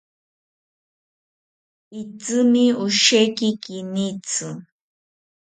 Itzimi 2.01 2.65
osheki 2.85 3.47
kinitzi 3.63 4.47